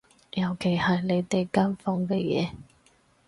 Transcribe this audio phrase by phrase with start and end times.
[0.31, 2.51] 尤其係你哋間房嘅嘢